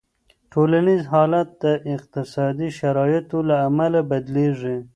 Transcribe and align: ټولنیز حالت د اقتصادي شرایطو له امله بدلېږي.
ټولنیز 0.51 1.01
حالت 1.13 1.47
د 1.63 1.65
اقتصادي 1.95 2.69
شرایطو 2.79 3.39
له 3.49 3.55
امله 3.67 3.99
بدلېږي. 4.09 4.77